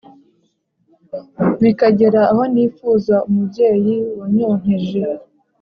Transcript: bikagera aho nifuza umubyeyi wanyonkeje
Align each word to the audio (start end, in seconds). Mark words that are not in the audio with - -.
bikagera 1.61 2.21
aho 2.31 2.43
nifuza 2.53 3.15
umubyeyi 3.27 3.95
wanyonkeje 4.17 5.01